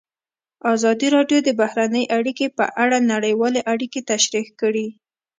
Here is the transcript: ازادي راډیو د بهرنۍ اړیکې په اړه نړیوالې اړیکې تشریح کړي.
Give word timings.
ازادي 0.73 1.07
راډیو 1.15 1.39
د 1.43 1.49
بهرنۍ 1.61 2.03
اړیکې 2.17 2.45
په 2.57 2.65
اړه 2.83 2.97
نړیوالې 3.13 3.61
اړیکې 3.73 4.01
تشریح 4.11 4.47
کړي. 4.61 4.87